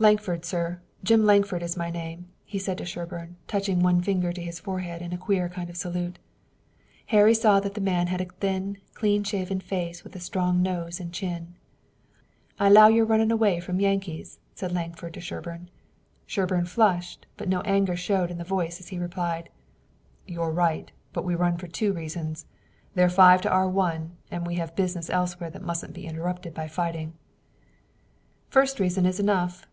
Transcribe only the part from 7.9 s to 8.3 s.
had a